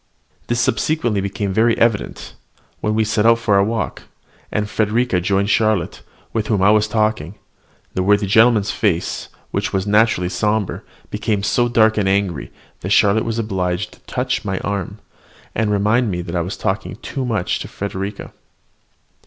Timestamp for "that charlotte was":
12.79-13.37